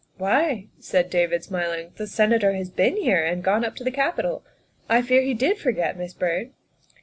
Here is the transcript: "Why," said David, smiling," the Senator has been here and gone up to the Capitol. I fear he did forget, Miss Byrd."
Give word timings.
"Why," 0.17 0.69
said 0.79 1.11
David, 1.11 1.43
smiling," 1.43 1.91
the 1.97 2.07
Senator 2.07 2.53
has 2.53 2.71
been 2.71 2.97
here 2.97 3.23
and 3.23 3.43
gone 3.43 3.63
up 3.63 3.75
to 3.75 3.83
the 3.83 3.91
Capitol. 3.91 4.43
I 4.89 5.03
fear 5.03 5.21
he 5.21 5.35
did 5.35 5.59
forget, 5.59 5.95
Miss 5.95 6.15
Byrd." 6.15 6.49